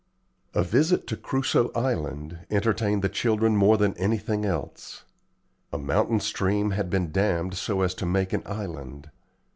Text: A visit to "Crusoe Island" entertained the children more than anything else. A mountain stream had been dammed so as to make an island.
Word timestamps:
A 0.55 0.63
visit 0.63 1.05
to 1.05 1.15
"Crusoe 1.15 1.71
Island" 1.75 2.47
entertained 2.49 3.03
the 3.03 3.07
children 3.07 3.55
more 3.55 3.77
than 3.77 3.93
anything 3.99 4.45
else. 4.45 5.03
A 5.71 5.77
mountain 5.77 6.19
stream 6.19 6.71
had 6.71 6.89
been 6.89 7.11
dammed 7.11 7.53
so 7.53 7.81
as 7.83 7.93
to 8.01 8.07
make 8.07 8.33
an 8.33 8.41
island. 8.47 9.11